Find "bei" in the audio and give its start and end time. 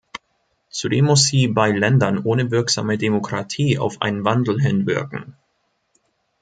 1.47-1.69